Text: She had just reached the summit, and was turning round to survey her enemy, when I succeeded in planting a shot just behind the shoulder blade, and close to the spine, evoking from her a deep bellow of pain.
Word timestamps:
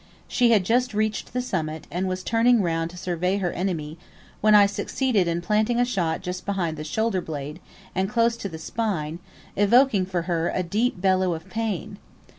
She 0.27 0.49
had 0.49 0.63
just 0.65 0.95
reached 0.95 1.31
the 1.31 1.43
summit, 1.43 1.85
and 1.91 2.07
was 2.07 2.23
turning 2.23 2.63
round 2.63 2.89
to 2.89 2.97
survey 2.97 3.37
her 3.37 3.51
enemy, 3.51 3.99
when 4.41 4.55
I 4.55 4.65
succeeded 4.65 5.27
in 5.27 5.43
planting 5.43 5.79
a 5.79 5.85
shot 5.85 6.21
just 6.23 6.43
behind 6.43 6.75
the 6.75 6.83
shoulder 6.83 7.21
blade, 7.21 7.59
and 7.93 8.09
close 8.09 8.35
to 8.37 8.49
the 8.49 8.57
spine, 8.57 9.19
evoking 9.55 10.07
from 10.07 10.23
her 10.23 10.49
a 10.55 10.63
deep 10.63 10.99
bellow 10.99 11.35
of 11.35 11.47
pain. 11.51 11.99